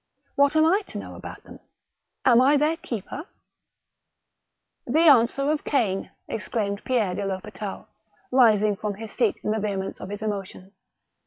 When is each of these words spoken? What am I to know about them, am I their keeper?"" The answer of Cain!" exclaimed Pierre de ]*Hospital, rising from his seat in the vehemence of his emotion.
What 0.33 0.55
am 0.55 0.65
I 0.65 0.81
to 0.87 0.97
know 0.97 1.13
about 1.13 1.43
them, 1.43 1.59
am 2.25 2.41
I 2.41 2.57
their 2.57 2.75
keeper?"" 2.75 3.27
The 4.95 5.01
answer 5.07 5.51
of 5.51 5.63
Cain!" 5.63 6.09
exclaimed 6.27 6.83
Pierre 6.83 7.13
de 7.13 7.27
]*Hospital, 7.29 7.87
rising 8.31 8.75
from 8.75 8.95
his 8.95 9.11
seat 9.11 9.39
in 9.43 9.51
the 9.51 9.59
vehemence 9.59 9.99
of 10.01 10.09
his 10.09 10.23
emotion. 10.23 10.71